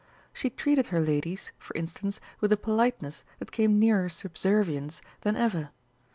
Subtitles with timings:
[0.33, 5.69] She treated her ladies, for instance, with a politeness that came nearer subservience than ever.